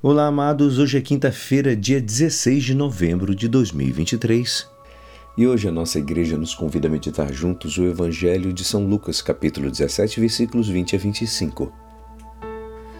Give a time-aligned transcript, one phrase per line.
[0.00, 0.78] Olá, amados.
[0.78, 4.68] Hoje é quinta-feira, dia 16 de novembro de 2023.
[5.36, 9.20] E hoje a nossa igreja nos convida a meditar juntos o Evangelho de São Lucas,
[9.20, 11.72] capítulo 17, versículos 20 a 25.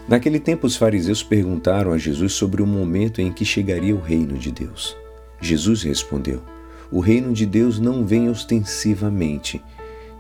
[0.09, 4.37] Naquele tempo, os fariseus perguntaram a Jesus sobre o momento em que chegaria o reino
[4.37, 4.97] de Deus.
[5.41, 6.43] Jesus respondeu:
[6.91, 9.63] O reino de Deus não vem ostensivamente,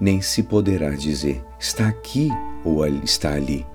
[0.01, 2.29] nem se poderá dizer está aqui
[2.65, 3.67] ou está ali,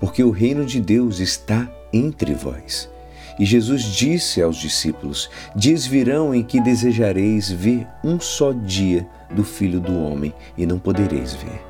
[0.00, 2.90] porque o reino de Deus está entre vós.
[3.38, 9.42] E Jesus disse aos discípulos: Dias virão em que desejareis ver um só dia do
[9.42, 11.62] Filho do Homem e não podereis ver.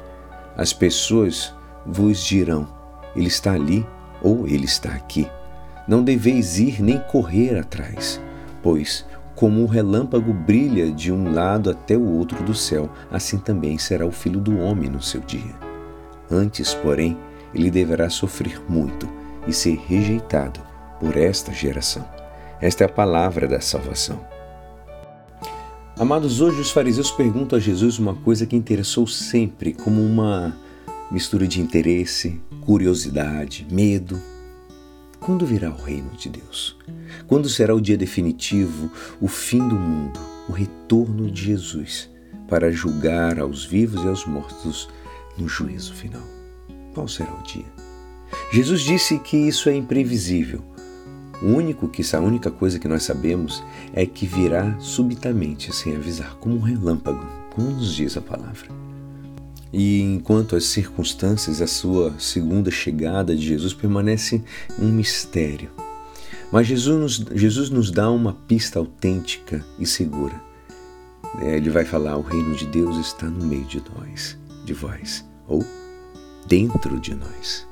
[0.56, 1.54] As pessoas
[1.86, 2.68] vos dirão:
[3.14, 3.86] Ele está ali
[4.20, 5.28] ou ele está aqui.
[5.86, 8.20] Não deveis ir nem correr atrás,
[8.62, 9.04] pois,
[9.34, 14.06] como um relâmpago brilha de um lado até o outro do céu, assim também será
[14.06, 15.54] o Filho do Homem no seu dia.
[16.30, 17.18] Antes, porém,
[17.52, 20.60] ele deverá sofrer muito e ser rejeitado
[21.00, 22.06] por esta geração.
[22.60, 24.24] Esta é a palavra da salvação.
[25.98, 30.56] Amados, hoje os fariseus perguntam a Jesus uma coisa que interessou sempre, como uma
[31.10, 34.20] mistura de interesse, curiosidade, medo.
[35.20, 36.76] Quando virá o reino de Deus?
[37.26, 42.10] Quando será o dia definitivo, o fim do mundo, o retorno de Jesus
[42.48, 44.88] para julgar aos vivos e aos mortos
[45.38, 46.22] no juízo final?
[46.94, 47.91] Qual será o dia?
[48.52, 50.62] Jesus disse que isso é imprevisível.
[51.42, 56.36] O único que a única coisa que nós sabemos é que virá subitamente sem avisar,
[56.36, 58.68] como um relâmpago, como nos diz a palavra.
[59.72, 64.42] E enquanto as circunstâncias, a sua segunda chegada de Jesus permanece
[64.78, 65.70] um mistério.
[66.52, 70.38] Mas Jesus nos, Jesus nos dá uma pista autêntica e segura.
[71.40, 75.24] É, ele vai falar: o reino de Deus está no meio de nós, de vós,
[75.48, 75.64] ou
[76.46, 77.66] dentro de nós.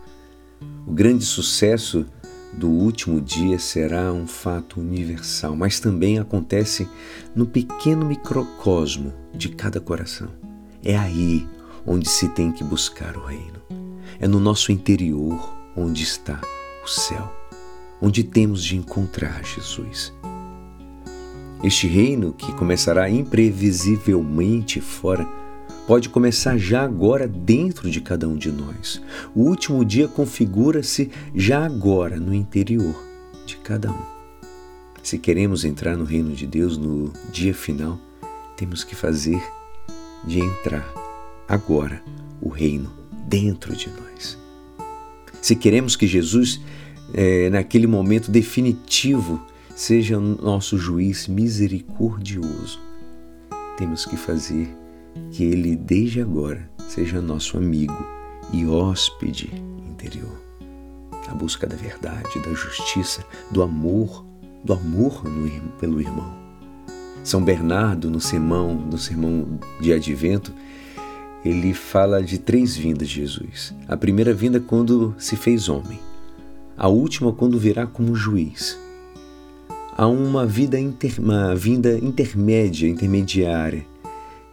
[0.87, 2.07] O grande sucesso
[2.53, 6.89] do último dia será um fato universal, mas também acontece
[7.35, 10.29] no pequeno microcosmo de cada coração.
[10.83, 11.49] É aí
[11.87, 13.61] onde se tem que buscar o reino.
[14.19, 16.41] É no nosso interior onde está
[16.85, 17.33] o céu,
[18.01, 20.13] onde temos de encontrar Jesus.
[21.63, 25.27] Este reino que começará imprevisivelmente fora
[25.87, 29.03] pode começar já agora dentro de cada um de nós.
[29.35, 32.95] O último dia configura-se já agora no interior
[33.47, 34.21] de cada um.
[35.03, 37.99] Se queremos entrar no reino de Deus no dia final,
[38.57, 39.43] temos que fazer
[40.25, 40.87] de entrar
[41.49, 42.03] agora
[42.41, 42.93] o reino
[43.27, 44.39] dentro de nós.
[45.41, 46.61] Se queremos que Jesus,
[47.15, 49.41] é, naquele momento definitivo,
[49.75, 52.79] seja nosso juiz misericordioso,
[53.79, 54.69] temos que fazer
[55.31, 58.07] que Ele, desde agora, seja nosso amigo
[58.53, 59.51] e hóspede
[59.89, 60.41] interior.
[61.29, 64.25] A busca da verdade, da justiça, do amor,
[64.65, 65.49] do amor no,
[65.79, 66.35] pelo irmão.
[67.23, 70.53] São Bernardo, no sermão, no sermão de Advento,
[71.45, 73.75] ele fala de três vindas de Jesus.
[73.89, 75.99] A primeira vinda quando se fez homem.
[76.77, 78.79] A última quando virá como juiz.
[79.97, 83.85] Há uma vida inter, uma vinda intermédia, intermediária,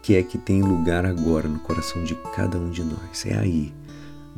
[0.08, 3.26] que é que tem lugar agora no coração de cada um de nós.
[3.26, 3.74] É aí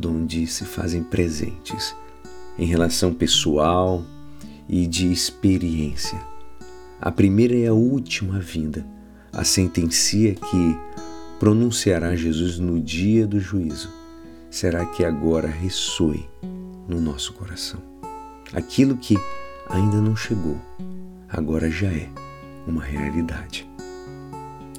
[0.03, 1.95] onde se fazem presentes
[2.57, 4.03] em relação pessoal
[4.67, 6.19] e de experiência.
[6.99, 8.83] A primeira e a última vinda,
[9.31, 10.75] a sentencia que
[11.39, 13.91] pronunciará Jesus no dia do juízo,
[14.49, 16.27] será que agora ressoe
[16.87, 17.79] no nosso coração.
[18.53, 19.15] Aquilo que
[19.69, 20.57] ainda não chegou,
[21.29, 22.09] agora já é
[22.65, 23.68] uma realidade.